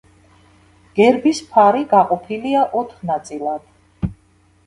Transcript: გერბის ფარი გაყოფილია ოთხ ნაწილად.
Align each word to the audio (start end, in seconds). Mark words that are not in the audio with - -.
გერბის 0.99 1.41
ფარი 1.51 1.85
გაყოფილია 1.91 2.63
ოთხ 2.81 3.03
ნაწილად. 3.11 4.13